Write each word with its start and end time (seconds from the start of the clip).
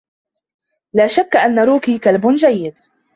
لا 0.93 1.07
شكّ 1.07 1.35
أنّ 1.35 1.59
روكي 1.59 1.99
كلب 1.99 2.27
جيّد. 2.35 2.75